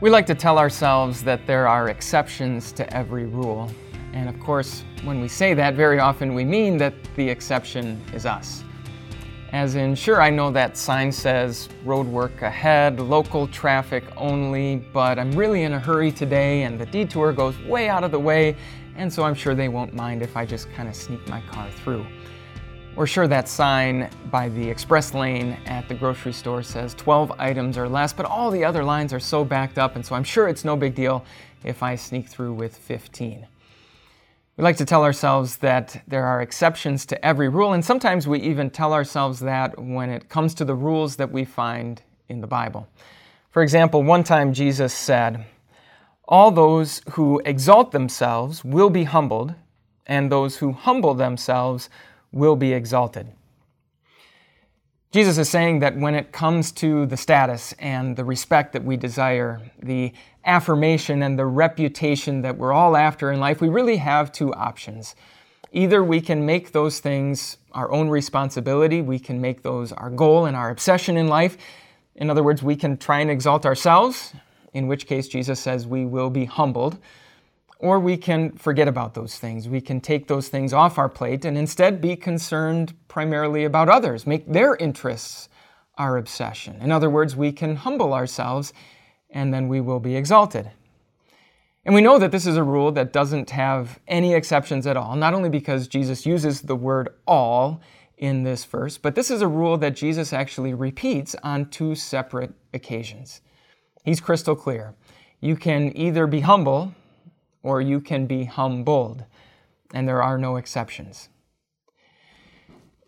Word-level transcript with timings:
We 0.00 0.08
like 0.08 0.24
to 0.28 0.34
tell 0.34 0.56
ourselves 0.56 1.22
that 1.24 1.46
there 1.46 1.68
are 1.68 1.90
exceptions 1.90 2.72
to 2.72 2.90
every 2.96 3.26
rule. 3.26 3.70
And 4.14 4.30
of 4.30 4.40
course, 4.40 4.82
when 5.04 5.20
we 5.20 5.28
say 5.28 5.52
that, 5.52 5.74
very 5.74 5.98
often 5.98 6.32
we 6.32 6.42
mean 6.42 6.78
that 6.78 6.94
the 7.16 7.28
exception 7.28 8.02
is 8.14 8.24
us. 8.24 8.64
As 9.52 9.74
in, 9.74 9.94
sure, 9.94 10.22
I 10.22 10.30
know 10.30 10.50
that 10.52 10.78
sign 10.78 11.12
says 11.12 11.68
road 11.84 12.06
work 12.06 12.40
ahead, 12.40 12.98
local 12.98 13.46
traffic 13.48 14.04
only, 14.16 14.76
but 14.94 15.18
I'm 15.18 15.32
really 15.32 15.64
in 15.64 15.74
a 15.74 15.78
hurry 15.78 16.10
today 16.10 16.62
and 16.62 16.80
the 16.80 16.86
detour 16.86 17.34
goes 17.34 17.58
way 17.64 17.90
out 17.90 18.02
of 18.02 18.10
the 18.10 18.18
way, 18.18 18.56
and 18.96 19.12
so 19.12 19.24
I'm 19.24 19.34
sure 19.34 19.54
they 19.54 19.68
won't 19.68 19.92
mind 19.92 20.22
if 20.22 20.34
I 20.34 20.46
just 20.46 20.72
kind 20.72 20.88
of 20.88 20.96
sneak 20.96 21.28
my 21.28 21.42
car 21.42 21.68
through. 21.84 22.06
We're 22.96 23.06
sure 23.06 23.28
that 23.28 23.48
sign 23.48 24.10
by 24.32 24.48
the 24.48 24.68
express 24.68 25.14
lane 25.14 25.56
at 25.66 25.88
the 25.88 25.94
grocery 25.94 26.32
store 26.32 26.62
says 26.62 26.92
12 26.94 27.32
items 27.38 27.78
or 27.78 27.88
less, 27.88 28.12
but 28.12 28.26
all 28.26 28.50
the 28.50 28.64
other 28.64 28.82
lines 28.82 29.12
are 29.12 29.20
so 29.20 29.44
backed 29.44 29.78
up, 29.78 29.94
and 29.94 30.04
so 30.04 30.16
I'm 30.16 30.24
sure 30.24 30.48
it's 30.48 30.64
no 30.64 30.76
big 30.76 30.96
deal 30.96 31.24
if 31.62 31.84
I 31.84 31.94
sneak 31.94 32.28
through 32.28 32.52
with 32.52 32.76
15. 32.76 33.46
We 34.56 34.64
like 34.64 34.76
to 34.78 34.84
tell 34.84 35.04
ourselves 35.04 35.58
that 35.58 36.02
there 36.08 36.26
are 36.26 36.42
exceptions 36.42 37.06
to 37.06 37.24
every 37.24 37.48
rule, 37.48 37.72
and 37.72 37.84
sometimes 37.84 38.26
we 38.26 38.40
even 38.40 38.70
tell 38.70 38.92
ourselves 38.92 39.38
that 39.40 39.78
when 39.80 40.10
it 40.10 40.28
comes 40.28 40.52
to 40.54 40.64
the 40.64 40.74
rules 40.74 41.14
that 41.16 41.30
we 41.30 41.44
find 41.44 42.02
in 42.28 42.40
the 42.40 42.48
Bible. 42.48 42.88
For 43.52 43.62
example, 43.62 44.02
one 44.02 44.24
time 44.24 44.52
Jesus 44.52 44.92
said, 44.92 45.46
All 46.26 46.50
those 46.50 47.02
who 47.12 47.40
exalt 47.44 47.92
themselves 47.92 48.64
will 48.64 48.90
be 48.90 49.04
humbled, 49.04 49.54
and 50.06 50.30
those 50.30 50.56
who 50.56 50.72
humble 50.72 51.14
themselves 51.14 51.88
will 52.32 52.56
be 52.56 52.72
exalted. 52.72 53.28
Jesus 55.12 55.38
is 55.38 55.48
saying 55.48 55.80
that 55.80 55.96
when 55.96 56.14
it 56.14 56.30
comes 56.30 56.70
to 56.70 57.04
the 57.06 57.16
status 57.16 57.74
and 57.80 58.14
the 58.16 58.24
respect 58.24 58.72
that 58.74 58.84
we 58.84 58.96
desire, 58.96 59.60
the 59.82 60.12
affirmation 60.44 61.22
and 61.22 61.36
the 61.36 61.46
reputation 61.46 62.42
that 62.42 62.56
we're 62.56 62.72
all 62.72 62.96
after 62.96 63.32
in 63.32 63.40
life, 63.40 63.60
we 63.60 63.68
really 63.68 63.96
have 63.96 64.30
two 64.30 64.54
options. 64.54 65.16
Either 65.72 66.04
we 66.04 66.20
can 66.20 66.46
make 66.46 66.70
those 66.70 67.00
things 67.00 67.56
our 67.72 67.90
own 67.90 68.08
responsibility, 68.08 69.02
we 69.02 69.18
can 69.18 69.40
make 69.40 69.62
those 69.62 69.90
our 69.92 70.10
goal 70.10 70.46
and 70.46 70.56
our 70.56 70.70
obsession 70.70 71.16
in 71.16 71.26
life. 71.26 71.56
In 72.14 72.30
other 72.30 72.42
words, 72.44 72.62
we 72.62 72.76
can 72.76 72.96
try 72.96 73.18
and 73.18 73.30
exalt 73.30 73.66
ourselves, 73.66 74.32
in 74.74 74.86
which 74.86 75.06
case 75.06 75.26
Jesus 75.26 75.58
says 75.58 75.86
we 75.88 76.04
will 76.04 76.30
be 76.30 76.44
humbled. 76.44 76.98
Or 77.80 77.98
we 77.98 78.18
can 78.18 78.52
forget 78.52 78.88
about 78.88 79.14
those 79.14 79.38
things. 79.38 79.66
We 79.66 79.80
can 79.80 80.02
take 80.02 80.28
those 80.28 80.48
things 80.48 80.74
off 80.74 80.98
our 80.98 81.08
plate 81.08 81.46
and 81.46 81.56
instead 81.56 82.02
be 82.02 82.14
concerned 82.14 82.92
primarily 83.08 83.64
about 83.64 83.88
others, 83.88 84.26
make 84.26 84.46
their 84.46 84.76
interests 84.76 85.48
our 85.96 86.18
obsession. 86.18 86.76
In 86.82 86.92
other 86.92 87.08
words, 87.08 87.34
we 87.34 87.52
can 87.52 87.76
humble 87.76 88.12
ourselves 88.12 88.74
and 89.30 89.52
then 89.52 89.66
we 89.66 89.80
will 89.80 89.98
be 89.98 90.14
exalted. 90.14 90.70
And 91.86 91.94
we 91.94 92.02
know 92.02 92.18
that 92.18 92.32
this 92.32 92.46
is 92.46 92.58
a 92.58 92.62
rule 92.62 92.92
that 92.92 93.14
doesn't 93.14 93.48
have 93.50 93.98
any 94.06 94.34
exceptions 94.34 94.86
at 94.86 94.98
all, 94.98 95.16
not 95.16 95.32
only 95.32 95.48
because 95.48 95.88
Jesus 95.88 96.26
uses 96.26 96.60
the 96.60 96.76
word 96.76 97.08
all 97.26 97.80
in 98.18 98.42
this 98.42 98.66
verse, 98.66 98.98
but 98.98 99.14
this 99.14 99.30
is 99.30 99.40
a 99.40 99.48
rule 99.48 99.78
that 99.78 99.96
Jesus 99.96 100.34
actually 100.34 100.74
repeats 100.74 101.34
on 101.42 101.70
two 101.70 101.94
separate 101.94 102.52
occasions. 102.74 103.40
He's 104.04 104.20
crystal 104.20 104.54
clear. 104.54 104.94
You 105.40 105.56
can 105.56 105.96
either 105.96 106.26
be 106.26 106.40
humble 106.40 106.94
or 107.62 107.80
you 107.80 108.00
can 108.00 108.26
be 108.26 108.44
humbled, 108.44 109.24
and 109.92 110.08
there 110.08 110.22
are 110.22 110.38
no 110.38 110.56
exceptions. 110.56 111.28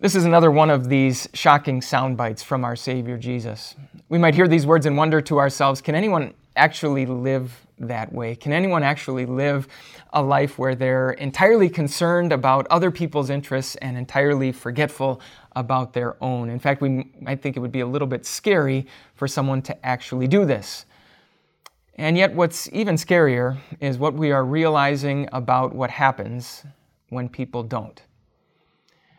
This 0.00 0.14
is 0.14 0.24
another 0.24 0.50
one 0.50 0.70
of 0.70 0.88
these 0.88 1.28
shocking 1.34 1.82
sound 1.82 2.16
bites 2.16 2.42
from 2.42 2.64
our 2.64 2.74
Savior 2.74 3.18
Jesus. 3.18 3.74
We 4.08 4.16
might 4.16 4.34
hear 4.34 4.48
these 4.48 4.66
words 4.66 4.86
and 4.86 4.96
wonder 4.96 5.20
to 5.20 5.38
ourselves 5.38 5.82
can 5.82 5.94
anyone 5.94 6.32
actually 6.56 7.06
live 7.06 7.66
that 7.80 8.12
way? 8.12 8.36
Can 8.36 8.52
anyone 8.52 8.82
actually 8.82 9.26
live 9.26 9.66
a 10.12 10.22
life 10.22 10.58
where 10.58 10.74
they're 10.74 11.12
entirely 11.12 11.68
concerned 11.68 12.32
about 12.32 12.66
other 12.68 12.90
people's 12.90 13.30
interests 13.30 13.74
and 13.76 13.96
entirely 13.96 14.52
forgetful 14.52 15.20
about 15.56 15.92
their 15.92 16.22
own? 16.22 16.50
In 16.50 16.58
fact, 16.58 16.82
we 16.82 17.10
might 17.20 17.42
think 17.42 17.56
it 17.56 17.60
would 17.60 17.72
be 17.72 17.80
a 17.80 17.86
little 17.86 18.08
bit 18.08 18.26
scary 18.26 18.86
for 19.14 19.26
someone 19.26 19.62
to 19.62 19.86
actually 19.86 20.28
do 20.28 20.44
this. 20.44 20.84
And 21.96 22.16
yet, 22.16 22.34
what's 22.34 22.68
even 22.72 22.96
scarier 22.96 23.58
is 23.80 23.98
what 23.98 24.14
we 24.14 24.32
are 24.32 24.44
realizing 24.44 25.28
about 25.32 25.74
what 25.74 25.90
happens 25.90 26.64
when 27.10 27.28
people 27.28 27.62
don't. 27.62 28.02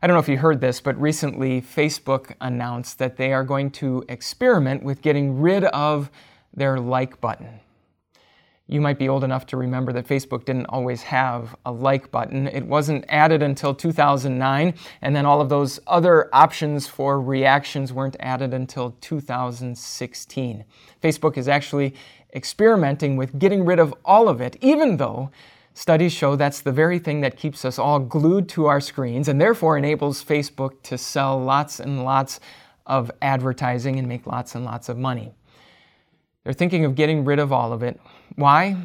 I 0.00 0.06
don't 0.06 0.14
know 0.14 0.20
if 0.20 0.28
you 0.28 0.38
heard 0.38 0.60
this, 0.60 0.80
but 0.80 1.00
recently 1.00 1.60
Facebook 1.60 2.34
announced 2.40 2.98
that 2.98 3.16
they 3.16 3.32
are 3.32 3.44
going 3.44 3.70
to 3.72 4.04
experiment 4.08 4.82
with 4.82 5.00
getting 5.00 5.40
rid 5.40 5.64
of 5.64 6.10
their 6.52 6.78
like 6.78 7.20
button. 7.20 7.60
You 8.66 8.80
might 8.80 8.98
be 8.98 9.08
old 9.08 9.22
enough 9.22 9.44
to 9.46 9.56
remember 9.56 9.92
that 9.92 10.08
Facebook 10.08 10.44
didn't 10.44 10.66
always 10.66 11.02
have 11.02 11.54
a 11.66 11.70
like 11.70 12.10
button. 12.10 12.48
It 12.48 12.66
wasn't 12.66 13.04
added 13.08 13.42
until 13.42 13.74
2009, 13.74 14.74
and 15.02 15.14
then 15.14 15.26
all 15.26 15.40
of 15.40 15.48
those 15.48 15.78
other 15.86 16.28
options 16.32 16.86
for 16.86 17.20
reactions 17.20 17.92
weren't 17.92 18.16
added 18.18 18.54
until 18.54 18.96
2016. 19.00 20.64
Facebook 21.02 21.36
is 21.36 21.48
actually 21.48 21.94
experimenting 22.34 23.16
with 23.16 23.38
getting 23.38 23.64
rid 23.64 23.78
of 23.78 23.94
all 24.04 24.28
of 24.28 24.40
it, 24.40 24.56
even 24.60 24.96
though 24.96 25.30
studies 25.74 26.12
show 26.12 26.36
that's 26.36 26.60
the 26.60 26.72
very 26.72 26.98
thing 26.98 27.20
that 27.20 27.36
keeps 27.36 27.64
us 27.64 27.78
all 27.78 27.98
glued 27.98 28.48
to 28.48 28.66
our 28.66 28.80
screens 28.80 29.28
and 29.28 29.40
therefore 29.40 29.76
enables 29.76 30.24
Facebook 30.24 30.82
to 30.82 30.96
sell 30.98 31.38
lots 31.38 31.80
and 31.80 32.04
lots 32.04 32.40
of 32.86 33.10
advertising 33.20 33.98
and 33.98 34.08
make 34.08 34.26
lots 34.26 34.54
and 34.54 34.64
lots 34.64 34.88
of 34.88 34.98
money. 34.98 35.32
They're 36.44 36.52
thinking 36.52 36.84
of 36.84 36.94
getting 36.94 37.24
rid 37.24 37.38
of 37.38 37.52
all 37.52 37.72
of 37.72 37.82
it. 37.82 38.00
Why? 38.36 38.76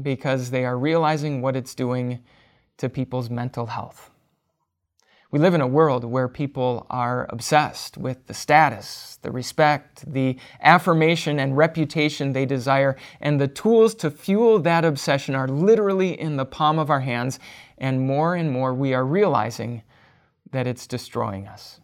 Because 0.00 0.50
they 0.50 0.64
are 0.64 0.78
realizing 0.78 1.42
what 1.42 1.56
it's 1.56 1.74
doing 1.74 2.22
to 2.78 2.88
people's 2.88 3.28
mental 3.28 3.66
health. 3.66 4.11
We 5.32 5.38
live 5.38 5.54
in 5.54 5.62
a 5.62 5.66
world 5.66 6.04
where 6.04 6.28
people 6.28 6.86
are 6.90 7.26
obsessed 7.30 7.96
with 7.96 8.26
the 8.26 8.34
status, 8.34 9.18
the 9.22 9.30
respect, 9.30 10.04
the 10.12 10.36
affirmation 10.60 11.38
and 11.38 11.56
reputation 11.56 12.34
they 12.34 12.44
desire, 12.44 12.98
and 13.18 13.40
the 13.40 13.48
tools 13.48 13.94
to 13.94 14.10
fuel 14.10 14.58
that 14.58 14.84
obsession 14.84 15.34
are 15.34 15.48
literally 15.48 16.20
in 16.20 16.36
the 16.36 16.44
palm 16.44 16.78
of 16.78 16.90
our 16.90 17.00
hands, 17.00 17.38
and 17.78 18.06
more 18.06 18.34
and 18.34 18.50
more 18.50 18.74
we 18.74 18.92
are 18.92 19.06
realizing 19.06 19.82
that 20.50 20.66
it's 20.66 20.86
destroying 20.86 21.48
us. 21.48 21.80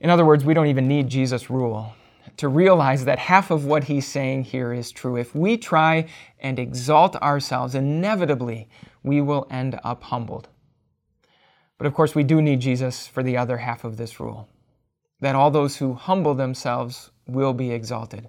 In 0.00 0.10
other 0.10 0.24
words, 0.24 0.44
we 0.44 0.54
don't 0.54 0.66
even 0.66 0.88
need 0.88 1.08
Jesus' 1.08 1.48
rule 1.48 1.94
to 2.38 2.48
realize 2.48 3.04
that 3.04 3.20
half 3.20 3.52
of 3.52 3.66
what 3.66 3.84
he's 3.84 4.06
saying 4.06 4.42
here 4.42 4.72
is 4.72 4.90
true. 4.90 5.16
If 5.16 5.32
we 5.32 5.56
try 5.56 6.08
and 6.40 6.58
exalt 6.58 7.14
ourselves, 7.16 7.76
inevitably 7.76 8.68
we 9.04 9.20
will 9.20 9.46
end 9.48 9.78
up 9.84 10.02
humbled. 10.02 10.48
But 11.78 11.86
of 11.86 11.94
course, 11.94 12.14
we 12.14 12.24
do 12.24 12.42
need 12.42 12.60
Jesus 12.60 13.06
for 13.06 13.22
the 13.22 13.36
other 13.36 13.56
half 13.56 13.84
of 13.84 13.96
this 13.96 14.20
rule 14.20 14.48
that 15.20 15.34
all 15.34 15.50
those 15.50 15.76
who 15.76 15.94
humble 15.94 16.34
themselves 16.34 17.10
will 17.26 17.52
be 17.52 17.72
exalted. 17.72 18.28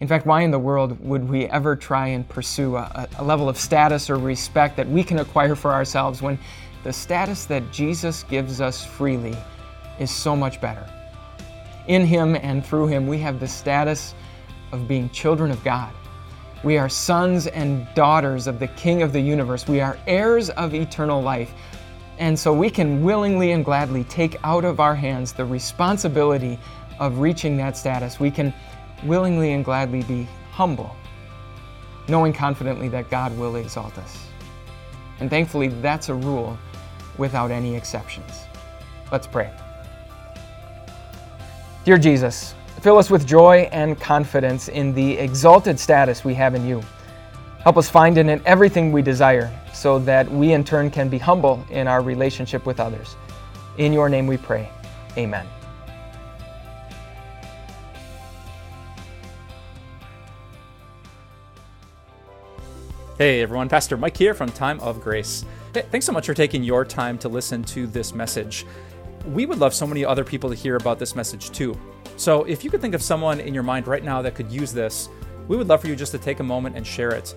In 0.00 0.08
fact, 0.08 0.26
why 0.26 0.42
in 0.42 0.50
the 0.50 0.58
world 0.58 1.02
would 1.02 1.26
we 1.28 1.46
ever 1.46 1.76
try 1.76 2.08
and 2.08 2.28
pursue 2.28 2.76
a, 2.76 3.08
a, 3.18 3.24
level 3.24 3.48
of 3.48 3.56
status 3.56 4.10
or 4.10 4.16
respect 4.16 4.76
that 4.76 4.88
we 4.88 5.02
can 5.02 5.20
acquire 5.20 5.54
for 5.54 5.72
ourselves 5.72 6.20
when 6.20 6.38
the 6.82 6.92
status 6.92 7.46
that 7.46 7.72
Jesus 7.72 8.24
gives 8.24 8.60
us 8.60 8.84
freely 8.84 9.34
is 9.98 10.10
so 10.10 10.36
much 10.36 10.60
better? 10.60 10.86
In 11.86 12.04
Him 12.06 12.36
and 12.36 12.64
through 12.64 12.88
Him, 12.88 13.06
we 13.06 13.18
have 13.18 13.40
the 13.40 13.48
status 13.48 14.14
of 14.72 14.88
being 14.88 15.08
children 15.10 15.50
of 15.50 15.62
God. 15.64 15.92
We 16.64 16.76
are 16.76 16.88
sons 16.88 17.46
and 17.46 17.86
daughters 17.94 18.46
of 18.46 18.58
the 18.58 18.68
King 18.68 19.02
of 19.02 19.12
the 19.12 19.20
universe. 19.20 19.68
We 19.68 19.80
are 19.80 19.98
heirs 20.06 20.50
of 20.50 20.74
eternal 20.74 21.22
life. 21.22 21.52
And 22.18 22.38
so 22.38 22.52
we 22.52 22.70
can 22.70 23.02
willingly 23.02 23.52
and 23.52 23.64
gladly 23.64 24.04
take 24.04 24.36
out 24.44 24.64
of 24.64 24.78
our 24.80 24.94
hands 24.94 25.32
the 25.32 25.44
responsibility 25.44 26.58
of 27.00 27.18
reaching 27.18 27.56
that 27.56 27.76
status. 27.76 28.20
We 28.20 28.30
can 28.30 28.54
willingly 29.04 29.52
and 29.52 29.64
gladly 29.64 30.02
be 30.04 30.28
humble, 30.52 30.94
knowing 32.08 32.32
confidently 32.32 32.88
that 32.88 33.10
God 33.10 33.36
will 33.36 33.56
exalt 33.56 33.98
us. 33.98 34.26
And 35.20 35.28
thankfully, 35.28 35.68
that's 35.68 36.08
a 36.08 36.14
rule 36.14 36.56
without 37.18 37.50
any 37.50 37.74
exceptions. 37.74 38.44
Let's 39.10 39.26
pray. 39.26 39.50
Dear 41.84 41.98
Jesus, 41.98 42.54
fill 42.80 42.98
us 42.98 43.10
with 43.10 43.26
joy 43.26 43.68
and 43.72 44.00
confidence 44.00 44.68
in 44.68 44.94
the 44.94 45.18
exalted 45.18 45.78
status 45.78 46.24
we 46.24 46.34
have 46.34 46.54
in 46.54 46.66
you. 46.66 46.82
Help 47.64 47.78
us 47.78 47.88
find 47.88 48.18
in 48.18 48.28
it 48.28 48.42
everything 48.44 48.92
we 48.92 49.00
desire 49.00 49.50
so 49.72 49.98
that 50.00 50.30
we 50.30 50.52
in 50.52 50.62
turn 50.62 50.90
can 50.90 51.08
be 51.08 51.16
humble 51.16 51.64
in 51.70 51.88
our 51.88 52.02
relationship 52.02 52.66
with 52.66 52.78
others. 52.78 53.16
In 53.78 53.90
your 53.90 54.10
name 54.10 54.26
we 54.26 54.36
pray. 54.36 54.68
Amen. 55.16 55.46
Hey 63.16 63.40
everyone, 63.40 63.70
Pastor 63.70 63.96
Mike 63.96 64.14
here 64.14 64.34
from 64.34 64.50
Time 64.50 64.78
of 64.80 65.00
Grace. 65.00 65.46
Hey, 65.72 65.86
thanks 65.90 66.04
so 66.04 66.12
much 66.12 66.26
for 66.26 66.34
taking 66.34 66.62
your 66.62 66.84
time 66.84 67.16
to 67.16 67.30
listen 67.30 67.62
to 67.64 67.86
this 67.86 68.14
message. 68.14 68.66
We 69.24 69.46
would 69.46 69.58
love 69.58 69.72
so 69.72 69.86
many 69.86 70.04
other 70.04 70.22
people 70.22 70.50
to 70.50 70.54
hear 70.54 70.76
about 70.76 70.98
this 70.98 71.16
message 71.16 71.50
too. 71.50 71.74
So 72.18 72.44
if 72.44 72.62
you 72.62 72.68
could 72.68 72.82
think 72.82 72.94
of 72.94 73.00
someone 73.00 73.40
in 73.40 73.54
your 73.54 73.62
mind 73.62 73.86
right 73.86 74.04
now 74.04 74.20
that 74.20 74.34
could 74.34 74.52
use 74.52 74.70
this, 74.74 75.08
we 75.48 75.56
would 75.56 75.68
love 75.68 75.80
for 75.80 75.88
you 75.88 75.96
just 75.96 76.12
to 76.12 76.18
take 76.18 76.40
a 76.40 76.44
moment 76.44 76.76
and 76.76 76.86
share 76.86 77.10
it. 77.10 77.34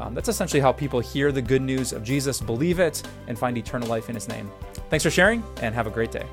Um, 0.00 0.14
that's 0.14 0.28
essentially 0.28 0.60
how 0.60 0.72
people 0.72 1.00
hear 1.00 1.32
the 1.32 1.42
good 1.42 1.62
news 1.62 1.92
of 1.92 2.04
Jesus, 2.04 2.40
believe 2.40 2.78
it, 2.78 3.02
and 3.26 3.38
find 3.38 3.58
eternal 3.58 3.88
life 3.88 4.08
in 4.08 4.14
his 4.14 4.28
name. 4.28 4.50
Thanks 4.90 5.02
for 5.02 5.10
sharing, 5.10 5.42
and 5.60 5.74
have 5.74 5.86
a 5.86 5.90
great 5.90 6.10
day. 6.10 6.26